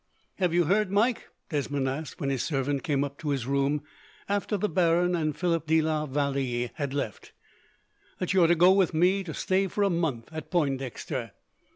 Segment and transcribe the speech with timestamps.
[0.39, 3.83] "Have you heard, Mike," Desmond asked, when his servant came up to his room,
[4.27, 7.33] after the baron and Philip de la Vallee had left,
[8.17, 11.33] "that you are to go with me, to stay for a month, at Pointdexter?"